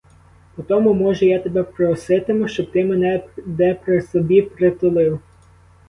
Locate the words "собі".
4.01-4.41